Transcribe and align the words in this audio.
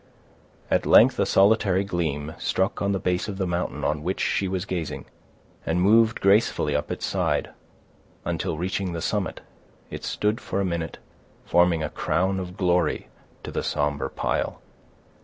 At 0.71 0.87
length 0.87 1.19
a 1.19 1.27
solitary 1.27 1.83
gleam 1.83 2.33
struck 2.39 2.81
on 2.81 2.91
the 2.91 2.97
base 2.97 3.27
of 3.27 3.37
the 3.37 3.45
mountain 3.45 3.83
on 3.83 4.01
which 4.01 4.19
she 4.19 4.47
was 4.47 4.65
gazing, 4.65 5.05
and 5.63 5.79
moved 5.79 6.21
gracefully 6.21 6.75
up 6.75 6.89
its 6.89 7.05
side, 7.05 7.51
until 8.25 8.57
reaching 8.57 8.93
the 8.93 9.01
summit, 9.03 9.41
it 9.91 10.03
stood 10.03 10.41
for 10.41 10.59
a 10.59 10.65
minute, 10.65 10.97
forming 11.45 11.83
a 11.83 11.89
crown 11.89 12.39
of 12.39 12.57
glory 12.57 13.09
to 13.43 13.51
the 13.51 13.61
somber 13.61 14.09
pile. 14.09 14.59